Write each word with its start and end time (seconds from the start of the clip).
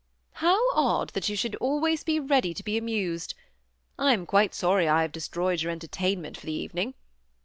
''How 0.43 0.59
odd 0.73 1.09
that 1.09 1.29
yon 1.29 1.35
should 1.35 1.53
always 1.57 2.03
be 2.03 2.19
ready 2.19 2.55
to 2.55 2.63
be 2.63 2.75
amused! 2.75 3.35
I 3.99 4.13
am 4.13 4.25
quite 4.25 4.55
sorry 4.55 4.87
I 4.89 5.03
have 5.03 5.11
destroyed 5.11 5.61
your 5.61 5.71
eo^ 5.75 5.79
tertainment 5.79 6.37
for 6.37 6.47
the 6.47 6.53
evening. 6.53 6.95